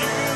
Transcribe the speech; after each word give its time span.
you. 0.00 0.33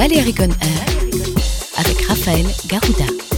On 0.00 0.02
Air 0.02 0.48
avec 1.76 2.00
Raphaël 2.06 2.46
Garouda. 2.66 3.29